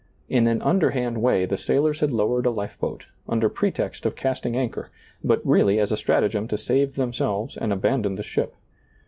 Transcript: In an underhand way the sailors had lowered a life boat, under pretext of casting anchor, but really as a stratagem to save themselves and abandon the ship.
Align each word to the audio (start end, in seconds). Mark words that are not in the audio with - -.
In 0.29 0.47
an 0.47 0.63
underhand 0.63 1.21
way 1.21 1.45
the 1.45 1.59
sailors 1.59 1.99
had 1.99 2.09
lowered 2.09 2.47
a 2.47 2.49
life 2.49 2.75
boat, 2.79 3.05
under 3.29 3.49
pretext 3.49 4.03
of 4.03 4.15
casting 4.15 4.57
anchor, 4.57 4.89
but 5.23 5.45
really 5.45 5.79
as 5.79 5.91
a 5.91 5.95
stratagem 5.95 6.47
to 6.47 6.57
save 6.57 6.95
themselves 6.95 7.55
and 7.55 7.71
abandon 7.71 8.15
the 8.15 8.23
ship. 8.23 8.55